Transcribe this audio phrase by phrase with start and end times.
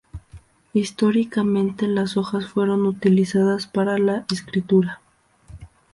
[0.73, 4.99] Históricamente, las hojas fueron utilizadas para la escritura.